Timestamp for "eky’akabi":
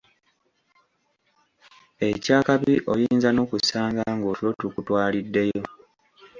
2.09-2.73